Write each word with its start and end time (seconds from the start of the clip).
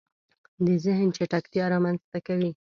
د 0.65 0.67
زهن 0.83 1.09
چټکتیا 1.15 1.65
رامنځته 1.73 2.19
کوي 2.27 2.51